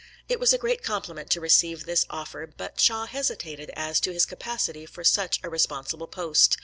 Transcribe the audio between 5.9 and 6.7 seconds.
post.